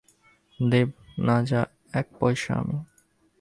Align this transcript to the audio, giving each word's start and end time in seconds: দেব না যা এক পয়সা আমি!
দেব 0.59 0.89
না 1.17 1.35
যা 1.43 1.61
এক 1.93 2.07
পয়সা 2.19 2.51
আমি! 2.55 2.77